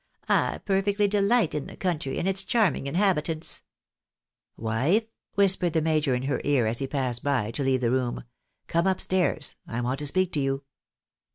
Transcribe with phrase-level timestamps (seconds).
[0.27, 3.61] "I perfectly delight in the country, and its charming inhabitants!""
[4.67, 8.23] Wife!" whispered the major in her ear, as he passed by, to leave tlie room;"
[8.67, 10.63] come up stairs— I want to speak to you."